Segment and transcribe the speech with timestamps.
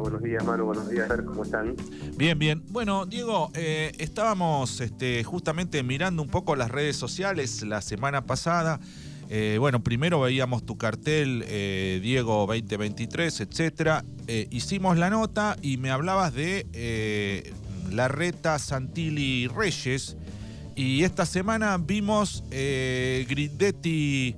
[0.00, 1.76] Buenos días Manu, buenos días, ¿cómo están?
[2.16, 2.62] Bien, bien.
[2.70, 8.80] Bueno, Diego, eh, estábamos este, justamente mirando un poco las redes sociales la semana pasada.
[9.28, 14.04] Eh, bueno, primero veíamos tu cartel eh, Diego 2023, etcétera.
[14.50, 17.52] hicimos la nota y me hablabas de
[17.90, 20.16] la reta Santilli Reyes.
[20.76, 24.34] Y esta semana vimos Grindetti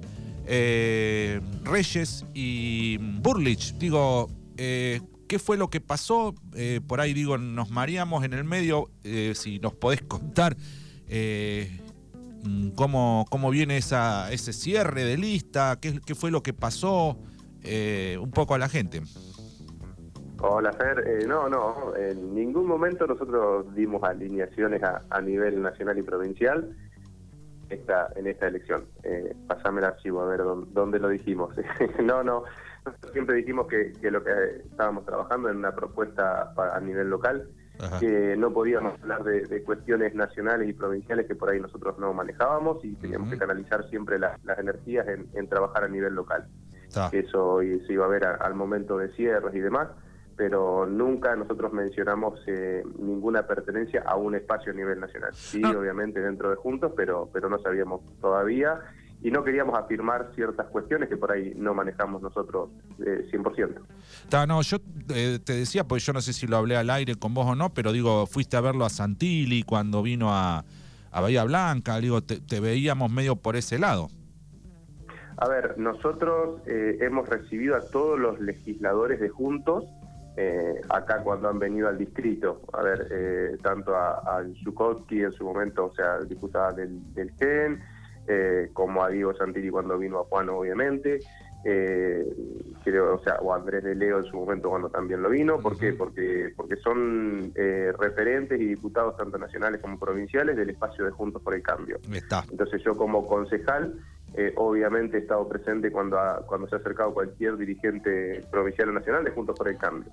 [1.65, 3.75] Reyes y Burlich.
[3.79, 4.29] Digo,
[5.29, 6.35] ¿Qué fue lo que pasó?
[6.55, 8.91] Eh, por ahí digo, nos mareamos en el medio.
[9.03, 10.57] Eh, si nos podés contar
[11.09, 11.81] eh,
[12.77, 17.19] cómo, cómo, viene esa, ese cierre de lista, qué, fue lo que pasó,
[18.21, 19.03] un poco a la gente.
[20.39, 26.77] Hola Fer, no, no, en ningún momento nosotros dimos alineaciones a, nivel nacional y provincial
[27.71, 28.85] esta, en esta elección.
[29.49, 31.53] pasame el archivo a ver dónde lo dijimos.
[32.05, 32.45] no, no,
[33.13, 34.33] siempre dijimos que, lo que
[34.71, 37.49] estábamos trabajando en una propuesta a nivel local,
[38.01, 42.85] que no podíamos hablar de, cuestiones nacionales y provinciales que por ahí nosotros no manejábamos
[42.85, 46.47] y teníamos que canalizar siempre las energías en, trabajar a nivel local.
[47.13, 49.89] Eso se iba a ver al momento de cierres y demás,
[50.37, 55.31] pero nunca nosotros mencionamos eh, ninguna pertenencia a un espacio a nivel nacional.
[55.35, 55.75] Sí, ah.
[55.77, 58.81] obviamente dentro de Juntos, pero, pero no sabíamos todavía
[59.23, 62.71] y no queríamos afirmar ciertas cuestiones que por ahí no manejamos nosotros
[63.05, 64.47] eh, 100%.
[64.47, 64.79] no, yo
[65.15, 67.55] eh, te decía, pues yo no sé si lo hablé al aire con vos o
[67.55, 70.65] no, pero digo, fuiste a verlo a Santilli cuando vino a,
[71.13, 74.09] Bahía Blanca, digo, te, veíamos medio por ese lado.
[75.39, 79.85] A ver, nosotros eh, hemos recibido a todos los legisladores de Juntos
[80.37, 82.61] eh, acá cuando han venido al distrito.
[82.75, 87.81] A ver, tanto a, a en su momento, o sea, diputada del, del GEN,
[88.29, 91.21] eh, como a Diego Santilli cuando vino a Juan, obviamente.
[91.65, 92.25] Eh,
[92.85, 95.77] creo, o sea, o Andrés de Leo en su momento cuando también lo vino, ¿por
[95.77, 95.93] qué?
[95.93, 101.43] Porque, porque son eh, referentes y diputados tanto nacionales como provinciales del espacio de Juntos
[101.43, 101.99] por el Cambio.
[102.13, 102.45] Está.
[102.51, 103.99] Entonces yo como concejal,
[104.57, 109.31] obviamente he estado presente cuando, cuando se ha acercado cualquier dirigente provincial o nacional de
[109.31, 110.13] Juntos por el Cambio.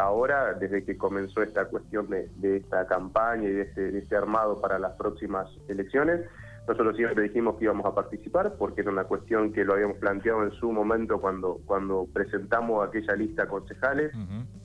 [0.00, 4.60] ahora, desde que comenzó esta cuestión de, esta campaña y de este, de este armado
[4.60, 6.22] para las próximas elecciones,
[6.66, 10.42] nosotros siempre dijimos que íbamos a participar porque era una cuestión que lo habíamos planteado
[10.42, 14.12] en su momento cuando, cuando presentamos aquella lista concejales.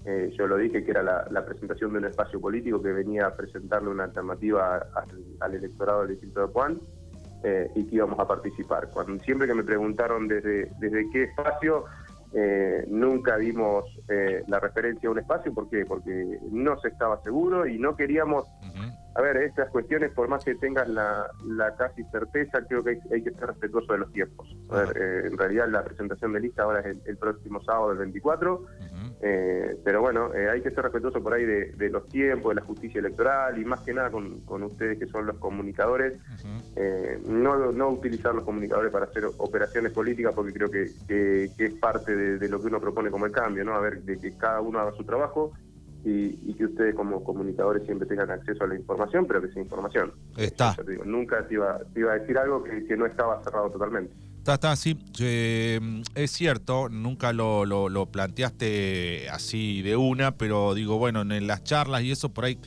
[0.06, 3.36] Eh, yo lo dije que era la, presentación de un espacio político que venía a
[3.36, 4.88] presentarle una alternativa
[5.42, 6.80] al, electorado del distrito de Juan
[7.44, 8.90] eh, y que íbamos a participar.
[8.92, 11.86] Cuando, siempre que me preguntaron desde, desde qué espacio,
[12.34, 13.86] eh, nunca dimos
[14.48, 15.54] la referencia a un espacio.
[15.54, 15.86] ¿Por qué?
[15.86, 18.46] Porque no se estaba seguro y no queríamos
[19.14, 21.30] a ver, estas cuestiones, por más que tengas la,
[21.78, 24.56] casi certeza, creo que hay, que ser respetuoso de los tiempos.
[24.70, 27.98] A ver, eh, en realidad la presentación de lista ahora es el, próximo sábado, el
[27.98, 28.66] 24,
[29.22, 32.66] eh, pero bueno, eh, hay que ser respetuoso por ahí de, los tiempos, de la
[32.66, 36.18] justicia electoral y más que nada con, ustedes que son los comunicadores,
[37.28, 40.84] no, no utilizar los comunicadores para hacer operaciones políticas porque creo que,
[41.58, 43.76] es parte de, de, lo que uno propone como el cambio, ¿no?
[43.76, 45.52] A ver, de que cada uno haga su trabajo
[46.04, 50.14] y, que ustedes como comunicadores siempre tengan acceso a la información, pero que sea información.
[50.38, 50.76] Está.
[51.06, 54.14] nunca te iba, a decir algo que, no estaba cerrado totalmente.
[54.38, 54.98] Está, está, sí.
[55.20, 55.80] Eh,
[56.16, 62.02] es cierto, nunca lo, lo, planteaste así de una, pero digo, bueno, en las charlas
[62.04, 62.58] y eso por ahí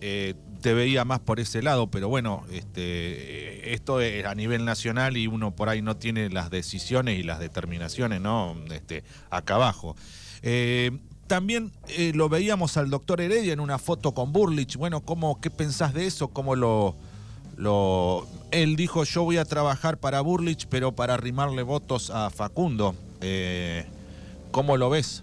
[0.00, 5.16] eh, te veía más por ese lado, pero bueno, este, esto es a nivel nacional
[5.16, 8.56] y uno por ahí no tiene las decisiones y las determinaciones, ¿no?
[8.70, 9.96] Este, acá abajo.
[10.42, 10.90] Eh,
[11.26, 14.76] también eh, lo veíamos al doctor Heredia en una foto con Burlich.
[14.76, 16.28] Bueno, ¿cómo, ¿qué pensás de eso?
[16.28, 16.94] ¿Cómo lo.
[18.50, 22.94] Él dijo, yo voy a trabajar para Burlich, pero para arrimarle votos a Facundo.
[23.20, 23.86] Eh,
[24.50, 25.22] ¿Cómo lo ves?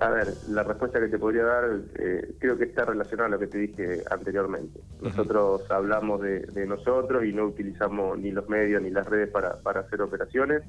[0.00, 1.64] A ver, la respuesta que te podría dar
[1.98, 4.80] eh, creo que está relacionada a lo que te dije anteriormente.
[5.02, 10.00] Nosotros hablamos de, nosotros y no utilizamos ni los medios ni las redes para, hacer
[10.00, 10.62] operaciones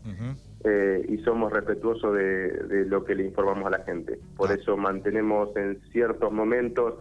[0.63, 4.19] eh, y somos respetuosos de, lo que le informamos a la gente.
[4.35, 4.56] Por ah.
[4.56, 6.96] eso mantenemos en ciertos momentos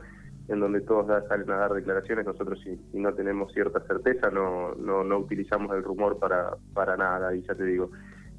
[0.48, 5.02] en donde todos salen a dar declaraciones, nosotros si, no tenemos cierta certeza no, no,
[5.02, 7.90] no utilizamos el rumor para, para nada y ya te digo.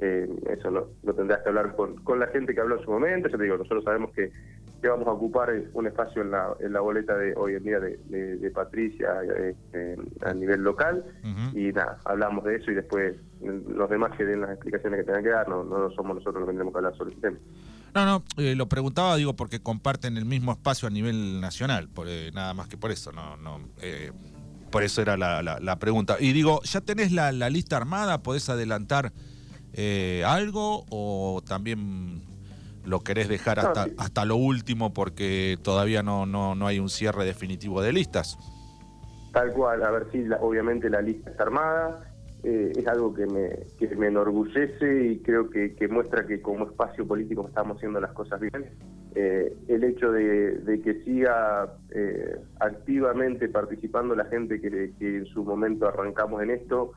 [0.01, 3.27] Eh, eso lo, tendrás que hablar con, con, la gente que habló en su momento.
[3.27, 4.31] Ya te digo, nosotros sabemos que,
[4.81, 7.79] que vamos a ocupar un espacio en la, en la boleta de hoy en día
[7.79, 7.97] de,
[8.37, 9.09] de, Patricia
[9.73, 11.03] eh, a nivel local.
[11.53, 15.23] Y nada, hablamos de eso y después los demás que den las explicaciones que tengan
[15.23, 17.37] que dar, no, no somos nosotros los que tenemos que hablar sobre el tema.
[17.93, 22.07] No, no, eh, lo preguntaba, digo, porque comparten el mismo espacio a nivel nacional, por,
[22.33, 23.59] nada más que por eso, no, no,
[24.71, 26.17] por eso era la, la, la, pregunta.
[26.19, 28.21] Y digo, ¿ya tenés la, la lista armada?
[28.21, 29.11] ¿Podés adelantar
[29.81, 32.21] eh, algo o también
[32.85, 37.23] lo querés dejar hasta, hasta lo último porque todavía no, no, no hay un cierre
[37.23, 38.37] definitivo de listas.
[39.31, 42.09] Tal cual, a ver si obviamente la lista está armada,
[42.43, 47.05] eh, es algo que me, que me enorgullece y creo que, muestra que como espacio
[47.07, 48.71] político estamos haciendo las cosas bien.
[49.15, 55.87] Eh, el hecho de, que siga eh, activamente participando la gente que, en su momento
[55.87, 56.91] arrancamos en esto,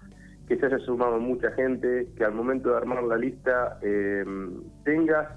[0.53, 3.79] que se haya sumado mucha gente, que al momento de armar la lista
[4.85, 5.29] tengas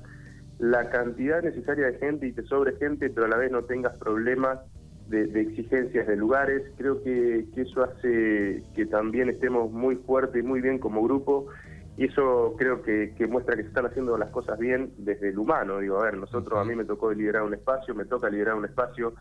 [0.60, 3.98] la cantidad necesaria de gente y te sobre gente, pero a la vez no tengas
[3.98, 4.60] problemas
[5.08, 6.64] de, exigencias de lugares.
[6.78, 11.48] Creo que, eso hace que también estemos muy fuertes y muy bien como grupo
[11.96, 15.80] y eso creo que, muestra que se están haciendo las cosas bien desde el humano.
[15.80, 18.66] Digo, a ver, nosotros, a mí me tocó liderar un espacio, me toca liderar un
[18.66, 19.14] espacio,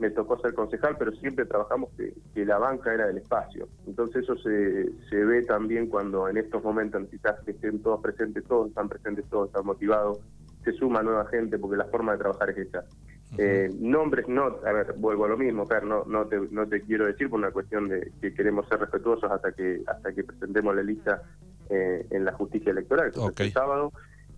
[0.00, 2.14] me tocó ser concejal, pero siempre trabajamos que,
[2.44, 3.68] la banca era del espacio.
[3.86, 8.44] Entonces eso se, se ve también cuando en estos momentos necesitas que estén todos presentes,
[8.44, 10.18] todos están presentes, todos están motivados,
[10.64, 12.84] se suma nueva gente porque la forma de trabajar es esa.
[13.38, 16.80] Eh, nombres no, a ver, vuelvo a lo mismo, Fer, no, no, te, no te
[16.80, 20.74] quiero decir por una cuestión de que queremos ser respetuosos hasta que hasta que presentemos
[20.74, 21.22] la lista
[21.68, 23.92] eh, en la justicia electoral, que es el sábado,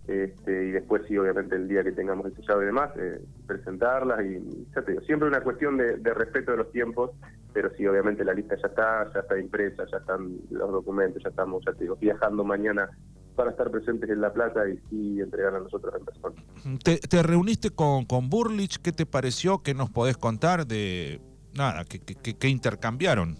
[0.07, 4.25] este, y después sí, obviamente el día que tengamos el sellado y demás, eh, presentarlas
[4.25, 7.11] y ya te digo, siempre una cuestión de, respeto de los tiempos,
[7.53, 11.29] pero sí, obviamente la lista ya está, ya está impresa, ya están los documentos, ya
[11.29, 12.89] estamos, ya te digo, viajando mañana
[13.35, 14.61] para estar presentes en La Plata
[14.91, 16.35] y, entregar a nosotros en persona.
[16.83, 18.77] ¿Te, reuniste con, con Burlich?
[18.81, 19.63] ¿Qué te pareció?
[19.63, 21.19] ¿Qué nos podés contar de
[21.53, 21.85] nada?
[21.85, 23.37] ¿Qué, intercambiaron?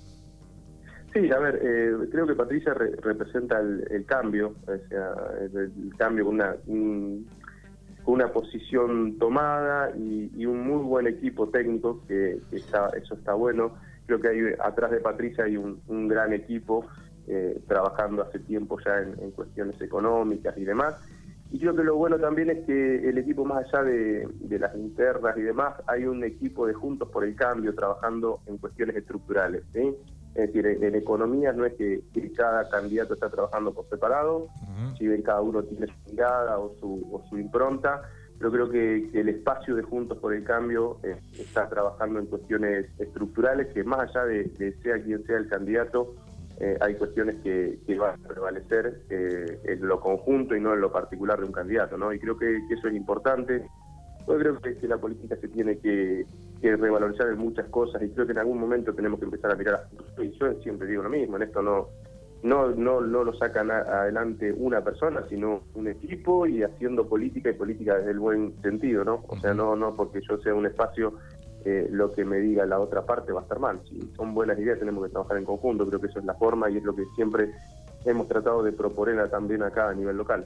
[1.14, 6.36] Sí, a ver, eh, creo que Patricia representa el, cambio, o sea, el, cambio con
[6.36, 6.56] una,
[8.06, 13.76] una posición tomada y, un muy buen equipo técnico, que, está, eso está bueno.
[14.08, 16.88] Creo que hay atrás de Patricia hay un, un gran equipo
[17.26, 20.96] eh, trabajando hace tiempo ya en, cuestiones económicas y demás.
[21.52, 24.28] Y creo que lo bueno también es que el equipo, más allá de,
[24.60, 28.96] las internas y demás, hay un equipo de Juntos por el Cambio trabajando en cuestiones
[28.96, 29.64] estructurales.
[30.36, 32.02] Es decir, en, economía no es que,
[32.36, 34.48] cada candidato está trabajando por separado,
[34.98, 36.74] si bien cada uno tiene su mirada o
[37.30, 38.02] su, impronta,
[38.40, 42.88] pero creo que, el espacio de Juntos por el Cambio eh, está trabajando en cuestiones
[42.98, 46.16] estructurales que más allá de, de sea quien sea el candidato,
[46.60, 50.92] eh, hay cuestiones que, van a prevalecer eh, en lo conjunto y no en lo
[50.92, 52.14] particular de un candidato, ¿no?
[52.14, 53.68] Y creo que, eso es importante.
[54.28, 56.26] Yo creo que, la política se tiene que,
[56.72, 59.88] revalorizar en muchas cosas y creo que en algún momento tenemos que empezar a mirar
[60.18, 61.88] a Y yo siempre digo lo mismo, en esto no
[62.44, 67.54] no no no lo sacan adelante una persona, sino un equipo y haciendo política y
[67.54, 69.24] política desde el buen sentido, ¿no?
[69.28, 71.14] O sea, no no porque yo sea un espacio
[71.66, 73.80] eh, lo que me diga la otra parte va a estar mal.
[73.90, 76.70] Si son buenas ideas tenemos que trabajar en conjunto, creo que eso es la forma
[76.70, 77.52] y es lo que siempre
[78.06, 80.46] hemos tratado de proponer también acá a nivel local.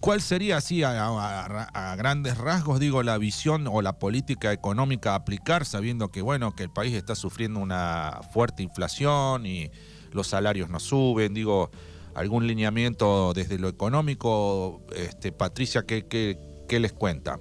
[0.00, 5.64] ¿Cuál sería así a, grandes rasgos, digo, la visión o la política económica a aplicar,
[5.64, 9.70] sabiendo que bueno, que el país está sufriendo una fuerte inflación y
[10.12, 11.70] los salarios no suben, digo,
[12.14, 17.38] algún lineamiento desde lo económico, este, Patricia, ¿qué, qué, qué les cuenta?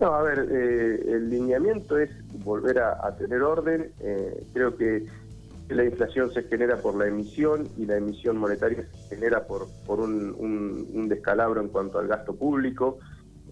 [0.00, 2.10] No, a ver, eh, el lineamiento es
[2.44, 3.92] volver a, tener orden.
[4.00, 5.06] Eh, creo que
[5.68, 10.00] la inflación se genera por la emisión y la emisión monetaria se genera por, por
[10.00, 12.98] un, descalabro en cuanto al gasto público.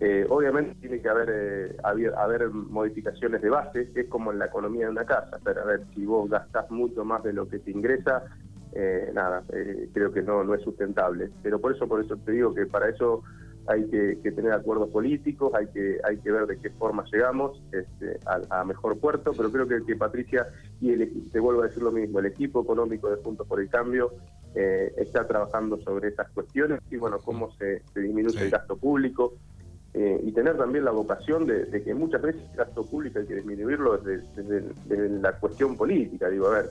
[0.01, 4.93] Eh, obviamente tiene que haber, haber, modificaciones de base, es como en la economía de
[4.93, 5.39] una casa.
[5.45, 8.25] Pero a ver, si vos gastás mucho más de lo que te ingresa,
[9.13, 9.45] nada,
[9.93, 11.31] creo que no, no es sustentable.
[11.43, 13.23] Pero por eso, por eso te digo que para eso
[13.67, 18.19] hay que, tener acuerdos políticos, hay que hay que ver de qué forma llegamos este,
[18.51, 20.49] a, mejor puerto, pero creo que, que Patricia,
[20.81, 23.69] y el, te vuelvo a decir lo mismo, el equipo económico de Juntos por el
[23.69, 24.13] Cambio
[24.55, 29.35] eh, está trabajando sobre esas cuestiones y bueno, cómo se, disminuye el gasto público,
[29.95, 33.37] eh, y tener también la vocación de, que muchas veces el gasto público hay que
[33.37, 36.29] disminuirlo desde, la cuestión política.
[36.29, 36.71] Digo, a ver,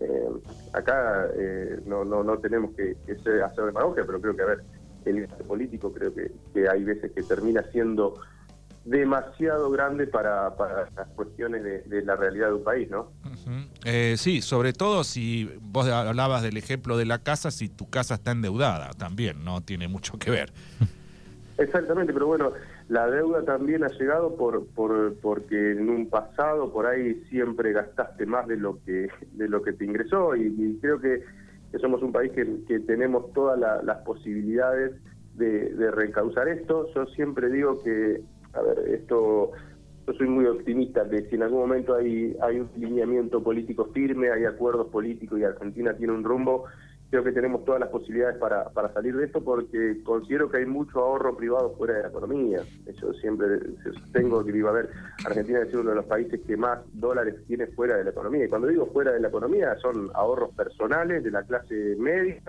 [0.00, 0.28] eh,
[0.72, 1.28] acá
[1.86, 2.96] no, no, no tenemos que,
[3.44, 4.62] hacer demagogia, pero creo que, a ver,
[5.04, 6.30] el gasto político creo que,
[6.68, 8.20] hay veces que termina siendo
[8.84, 10.54] demasiado grande para,
[10.96, 13.12] las cuestiones de, la realidad de un país, ¿no?
[13.84, 18.14] Eh, sí, sobre todo si vos hablabas del ejemplo de la casa, si tu casa
[18.14, 20.52] está endeudada también, no tiene mucho que ver.
[21.58, 22.52] Exactamente, pero bueno,
[22.88, 28.24] la deuda también ha llegado por, por porque en un pasado por ahí siempre gastaste
[28.24, 31.22] más de lo que de lo que te ingresó y creo que
[31.70, 34.92] que somos un país que, tenemos todas las posibilidades
[35.34, 36.88] de, de, reencauzar esto.
[36.94, 38.22] Yo siempre digo que,
[38.52, 39.52] a ver, esto,
[40.06, 44.30] yo soy muy optimista de si en algún momento hay, hay un lineamiento político firme,
[44.30, 46.64] hay acuerdos políticos y Argentina tiene un rumbo,
[47.10, 50.66] creo que tenemos todas las posibilidades para, para salir de esto porque considero que hay
[50.66, 52.60] mucho ahorro privado fuera de la economía.
[53.00, 54.90] Yo siempre sostengo que iba a ver,
[55.26, 58.44] Argentina es uno de los países que más dólares tiene fuera de la economía.
[58.44, 62.40] Y cuando digo fuera de la economía son ahorros personales de la clase media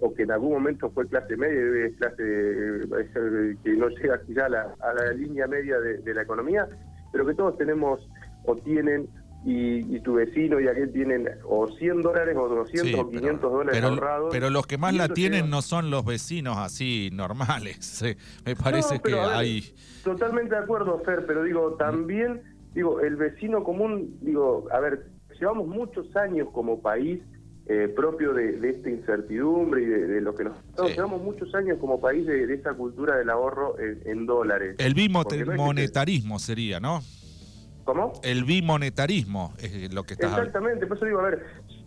[0.00, 4.48] o que en algún momento fue clase media es clase que no llega ya a
[4.48, 6.66] la, a la línea media de la economía,
[7.12, 8.00] pero que todos tenemos
[8.44, 9.08] o tienen
[9.44, 14.28] y, tu vecino y aquel tienen o 100 dólares o 200 o 500 dólares ahorrados.
[14.32, 18.02] Pero los que más la tienen no son los vecinos así normales.
[18.44, 19.64] Me parece que hay...
[20.04, 22.42] Totalmente de acuerdo, Fer, pero digo, también,
[22.74, 25.06] digo, el vecino común, digo, a ver,
[25.38, 27.20] llevamos muchos años como país
[27.66, 30.56] eh, propio de, esta incertidumbre y de, lo que nos...
[30.88, 34.76] Llevamos muchos años como país de, esta cultura del ahorro en, dólares.
[34.78, 37.02] El bimonetarismo sería, ¿no?
[37.88, 38.12] ¿Cómo?
[38.22, 41.42] El bimonetarismo es lo que está Exactamente, por eso digo, a ver,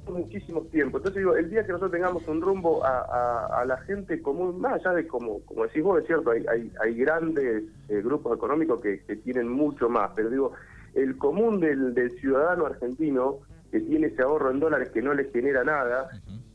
[0.10, 0.98] muchísimo tiempo.
[0.98, 4.94] Entonces digo, el día que nosotros tengamos un rumbo a, la gente común, más allá
[4.94, 9.48] de como, como decís vos, es cierto, hay, hay, grandes eh, grupos económicos que, tienen
[9.48, 10.54] mucho más, pero digo,
[10.96, 13.38] el común del, ciudadano argentino
[13.72, 16.10] que tiene ese ahorro en dólares que no le genera nada,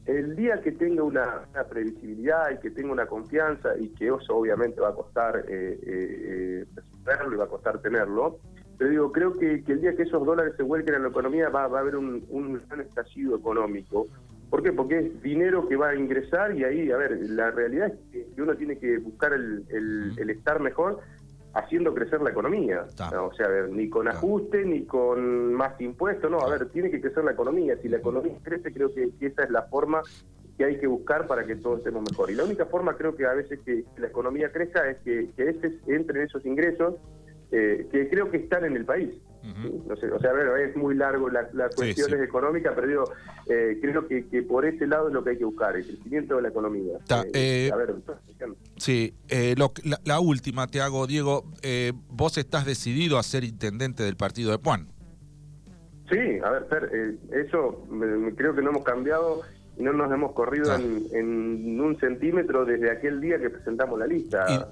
[0.07, 4.81] el día que tenga una, previsibilidad y que tenga una confianza y que eso obviamente
[4.81, 6.67] va a costar eh, eh, eh
[7.33, 8.41] y va a costar tenerlo,
[8.78, 11.62] pero digo, creo que, el día que esos dólares se vuelquen en la economía va,
[11.62, 14.06] a haber un, un gran estallido económico.
[14.50, 14.73] ¿Por qué?
[14.73, 18.42] Porque es dinero que va a ingresar y ahí, a ver, la realidad es que
[18.42, 19.64] uno tiene que buscar el,
[20.16, 21.00] el, estar mejor
[21.54, 22.85] haciendo crecer la economía.
[22.85, 26.90] o sea, a ver, ni con ajuste, ni con más impuestos, no, a ver, tiene
[26.90, 27.76] que crecer la economía.
[27.83, 30.02] Si la economía crece, creo que, esa es la forma
[30.56, 32.30] que hay que buscar para que todos estemos mejor.
[32.30, 35.50] Y la única forma creo que a veces que la economía crezca es que, que
[35.50, 36.95] ese, entren esos ingresos
[37.50, 39.11] eh, que creo que están en el país.
[39.87, 43.05] no sé, o sea, a ver, es muy largo la, la cuestión económica, pero digo,
[43.49, 46.37] eh, creo que, que, por ese lado es lo que hay que buscar, el crecimiento
[46.37, 46.99] de la economía.
[47.33, 47.95] Eh, a ver,
[48.76, 49.15] sí,
[50.05, 51.45] la, última te hago, Diego,
[52.09, 54.88] vos estás decidido a ser intendente del partido de Puan.
[56.11, 57.85] Sí, a ver, Fer, eso
[58.37, 59.43] creo que no hemos cambiado
[59.78, 64.71] no nos hemos corrido en, un centímetro desde aquel día que presentamos la lista.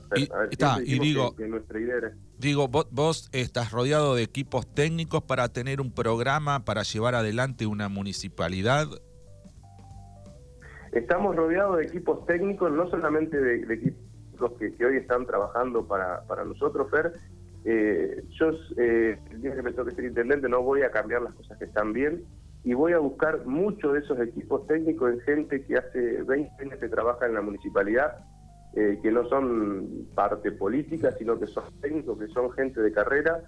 [0.85, 1.97] Y, digo, nuestra idea
[2.39, 7.89] digo vos, estás rodeado de equipos técnicos para tener un programa para llevar adelante una
[7.89, 8.87] municipalidad.
[10.93, 16.23] Estamos rodeados de equipos técnicos, no solamente de, equipos que, que, hoy están trabajando para,
[16.23, 17.13] para nosotros, Fer.
[17.65, 21.35] Eh, yo, eh, el día que me toque ser intendente, no voy a cambiar las
[21.35, 22.25] cosas que están bien
[22.65, 26.79] y voy a buscar muchos de esos equipos técnicos en gente que hace 20 años
[26.81, 28.25] que trabaja en la municipalidad,
[28.75, 33.43] eh, que no son parte política, sino que son técnicos, que son gente de carrera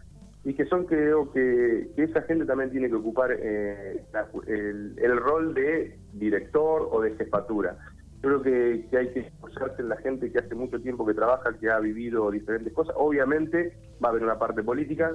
[0.44, 4.04] y que son creo que, esa gente también tiene que ocupar eh,
[4.46, 7.76] el, rol de director o de jefatura.
[8.22, 11.52] Yo creo que, hay que esforzarse en la gente que hace mucho tiempo que trabaja,
[11.58, 12.94] que ha vivido diferentes cosas.
[12.98, 15.12] Obviamente va a haber una parte política.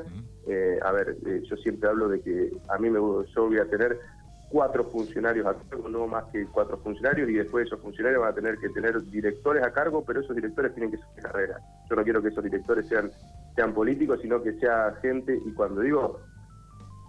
[0.48, 3.70] Eh, a ver, eh, yo siempre hablo de que a mí me yo voy a
[3.70, 4.00] tener
[4.50, 8.36] cuatro funcionarios a cargo, no más que cuatro funcionarios, y después esos funcionarios van a
[8.36, 11.60] tener que tener directores a cargo, pero esos directores tienen que ser de carrera.
[11.90, 13.12] Yo no quiero que esos directores sean,
[13.56, 16.20] sean políticos, sino que sea gente, y cuando digo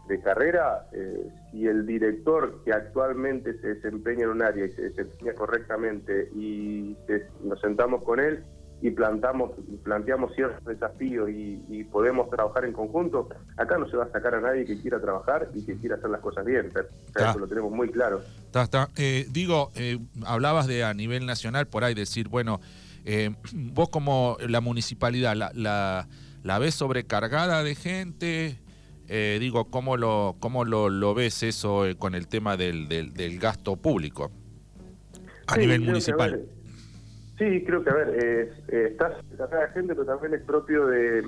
[0.08, 4.82] de carrera, eh, si el director que actualmente se desempeña en un área y se
[4.82, 6.96] desempeña correctamente y
[7.44, 8.42] nos sentamos con él
[8.80, 9.52] y plantamos
[9.84, 14.40] planteamos ciertos desafíos y, podemos trabajar en conjunto, acá no se va a sacar a
[14.40, 16.72] nadie que quiera trabajar y que quiera hacer las cosas bien,
[17.14, 18.22] eso lo tenemos muy claro.
[18.96, 22.60] Eh, digo, eh, hablabas de a nivel nacional, por ahí decir, bueno,
[23.52, 26.08] vos como la municipalidad, la, la,
[26.42, 28.58] la ves sobrecargada de gente,
[29.14, 33.76] eh, digo, ¿cómo lo, cómo lo, ves eso eh, con el tema del, del, gasto
[33.76, 34.30] público
[35.46, 36.46] a nivel municipal?
[37.36, 41.24] sí, creo que, a ver, eh, estás la gente, pero también es propio de,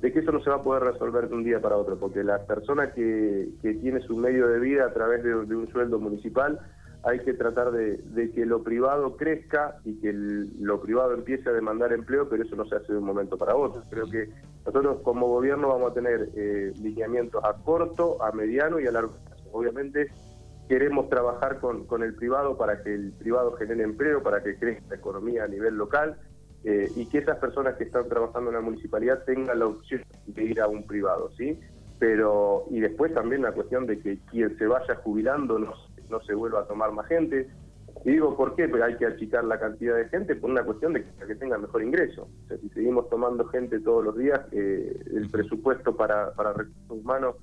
[0.00, 2.44] que eso no se va a poder resolver de un día para otro, porque la
[2.46, 6.58] persona que, que tiene su medio de vida a través de, un sueldo municipal,
[7.04, 11.92] hay que tratar de, que lo privado crezca y que lo privado empiece a demandar
[11.92, 13.84] empleo, pero eso no se hace de un momento para otro.
[13.88, 14.30] Creo que
[14.64, 19.12] nosotros como gobierno vamos a tener eh, lineamientos a corto, a mediano y a largo
[19.24, 19.44] plazo.
[19.52, 20.10] Obviamente
[20.68, 24.84] queremos trabajar con, con el privado para que el privado genere empleo, para que crezca
[24.90, 26.16] la economía a nivel local
[26.62, 30.44] eh, y que esas personas que están trabajando en la municipalidad tengan la opción de
[30.44, 31.58] ir a un privado, ¿sí?
[31.98, 35.72] Pero, y después también la cuestión de que quien se vaya jubilando no,
[36.08, 37.48] no se vuelva a tomar más gente,
[38.04, 38.68] y digo, ¿por qué?
[38.68, 41.82] Pero hay que achicar la cantidad de gente por una cuestión de que, tenga mejor
[41.82, 42.28] ingreso.
[42.44, 46.98] O sea, si seguimos tomando gente todos los días, eh, el presupuesto para, para recursos
[47.04, 47.36] humanos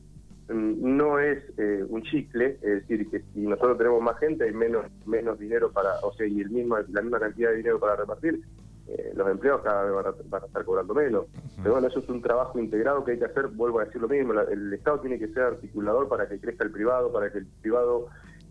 [0.50, 4.54] mm, no es eh, un chicle, es decir, que si nosotros tenemos más gente hay
[4.54, 7.96] menos menos dinero para, o sea, y el mismo la misma cantidad de dinero para
[7.96, 8.42] repartir,
[8.88, 9.94] eh, los empleados cada vez
[10.30, 11.26] van a, estar cobrando menos.
[11.58, 14.08] Pero bueno, eso es un trabajo integrado que hay que hacer, vuelvo a decir lo
[14.08, 17.48] mismo, el Estado tiene que ser articulador para que crezca el privado, para que el
[17.62, 18.08] privado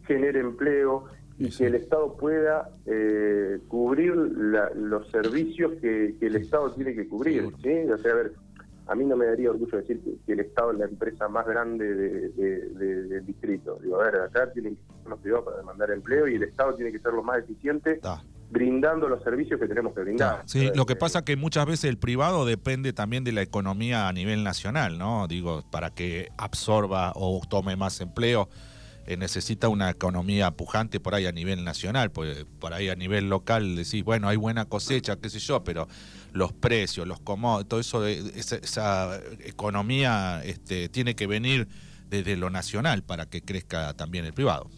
[0.07, 1.05] genere empleo
[1.39, 7.53] y que el Estado pueda eh, cubrir los servicios que, el Estado tiene que cubrir.
[7.63, 7.91] ¿sí?
[7.91, 8.33] O sea, a ver,
[8.87, 11.95] a mí no me daría orgullo decir que, el Estado es la empresa más grande
[11.95, 13.79] del distrito.
[13.83, 16.75] Digo, a ver, acá tienen que ser los privados para demandar empleo y el Estado
[16.75, 18.01] tiene que ser lo más eficiente.
[18.49, 20.43] brindando los servicios que tenemos que brindar.
[20.47, 24.07] Sí, lo que pasa es que muchas veces el privado depende también de la economía
[24.07, 25.27] a nivel nacional, ¿no?
[25.27, 28.49] Digo, para que absorba o tome más empleo
[29.07, 33.29] eh, necesita una economía pujante por ahí a nivel nacional, pues por ahí a nivel
[33.29, 35.87] local decís, bueno, hay buena cosecha, qué sé yo, pero
[36.33, 41.69] los precios, los comodos, todo eso, esa, esa economía este, tiene que venir
[42.11, 44.69] desde lo nacional para que crezca también el privado.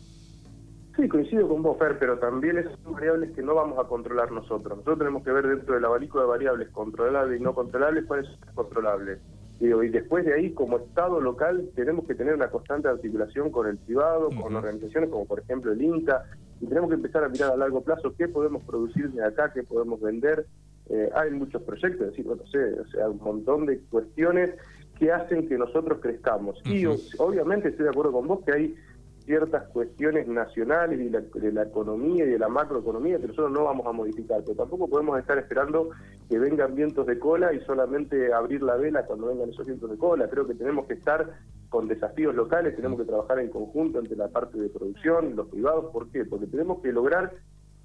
[0.97, 4.33] Sí, coincido con vos, Fer, pero también esas son variables que no vamos a controlar
[4.33, 4.79] nosotros.
[4.79, 8.55] Nosotros tenemos que ver dentro del abanico de variables controlables y no controlables cuáles son
[8.55, 9.21] controlables
[9.61, 13.77] y después de ahí, como Estado local, tenemos que tener una constante articulación con el
[13.77, 16.27] privado, con organizaciones como por ejemplo el INCA,
[16.61, 19.65] y tenemos que empezar a mirar a largo plazo qué podemos producir de acá, qué
[19.65, 20.47] podemos vender.
[20.91, 24.55] Eh, hay muchos proyectos, es decir, no sé, o sea, un montón de cuestiones
[24.99, 26.61] que hacen que nosotros crezcamos.
[26.65, 28.75] Y obviamente estoy de acuerdo con vos que hay
[29.25, 33.87] ciertas cuestiones nacionales y de la economía y de la macroeconomía que nosotros no vamos
[33.87, 35.91] a modificar, pero tampoco podemos estar esperando
[36.29, 39.97] que vengan vientos de cola y solamente abrir la vela cuando vengan esos vientos de
[39.97, 40.29] cola.
[40.29, 41.39] Creo que tenemos que estar
[41.71, 45.49] con desafíos locales, tenemos que trabajar en conjunto entre la parte de producción y los
[45.49, 45.87] privados.
[45.93, 46.25] ¿Por qué?
[46.25, 47.33] Porque tenemos que lograr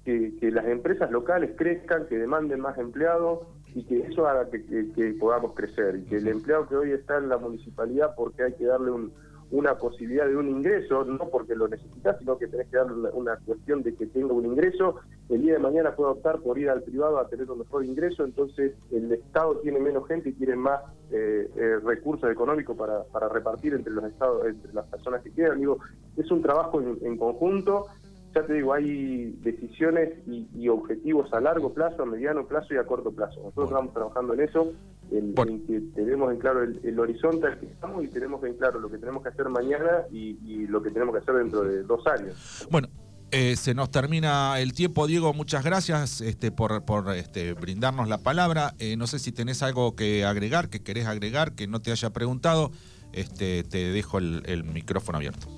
[0.04, 5.54] que, las empresas locales crezcan, que demanden más empleados y que eso haga que podamos
[5.54, 8.90] crecer y que el empleado que hoy está en la municipalidad porque hay que darle
[8.90, 9.12] un
[9.54, 13.36] una posibilidad de un ingreso, no porque lo necesitas, sino que tenés que darle una,
[13.36, 14.96] cuestión de que tenga un ingreso,
[15.28, 18.24] el día de mañana puede optar por ir al privado a tener un mejor ingreso,
[18.24, 20.80] entonces el Estado tiene menos gente y tiene más
[21.12, 25.60] eh, eh, recursos económicos para, para repartir entre los estados, entre las personas que quieran.
[25.60, 25.78] Digo,
[26.16, 27.86] es un trabajo en conjunto
[28.34, 32.84] ya te digo, hay decisiones y, objetivos a largo plazo, a mediano plazo y a
[32.84, 33.40] corto plazo.
[33.40, 34.72] Nosotros estamos trabajando en eso,
[35.10, 38.90] en, que tenemos en claro el, horizonte al que estamos y tenemos en claro lo
[38.90, 42.66] que tenemos que hacer mañana y, lo que tenemos que hacer dentro de dos años.
[42.70, 42.88] Bueno.
[43.30, 45.32] Eh, se nos termina el tiempo, Diego.
[45.32, 48.74] Muchas gracias este, por, por este, brindarnos la palabra.
[48.78, 52.10] Eh, no sé si tenés algo que agregar, que querés agregar, que no te haya
[52.10, 52.70] preguntado.
[53.12, 55.48] Este, te dejo el micrófono abierto.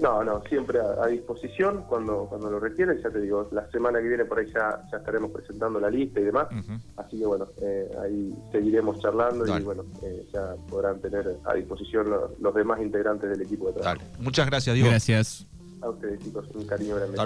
[0.00, 3.00] No, no, siempre a, disposición cuando, cuando lo requieren.
[3.02, 6.20] Ya te digo, la semana que viene por ahí ya, ya estaremos presentando la lista
[6.20, 6.48] y demás.
[6.96, 12.10] Así que bueno, eh, ahí seguiremos charlando y bueno, eh, ya podrán tener a disposición
[12.10, 14.04] los, demás integrantes del equipo de trabajo.
[14.18, 14.90] Muchas gracias, Diego.
[14.90, 15.46] Gracias.
[15.80, 17.18] A ustedes, chicos, un cariño grande.